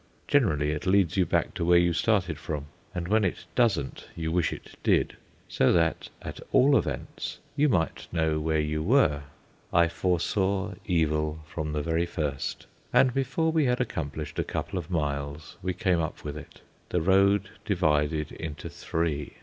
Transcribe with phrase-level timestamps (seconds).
[0.27, 2.65] Generally, it leads you back to where you started from;
[2.95, 5.15] and when it doesn't, you wish it did,
[5.47, 9.21] so that at all events you might know where you were.
[9.71, 14.89] I foresaw evil from the very first, and before we had accomplished a couple of
[14.89, 16.61] miles we came up with it.
[16.89, 19.33] The road divided into three.